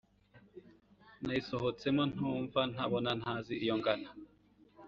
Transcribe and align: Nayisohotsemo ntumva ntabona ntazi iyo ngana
Nayisohotsemo 1.23 2.03
ntumva 2.11 2.61
ntabona 2.73 3.11
ntazi 3.19 3.53
iyo 3.63 3.73
ngana 3.79 4.09